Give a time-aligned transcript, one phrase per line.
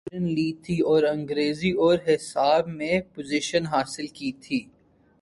[0.03, 4.59] میں نے first division لی تھی اور انگریزی اور حساب میں پوزیشن حاصل کی تھی۔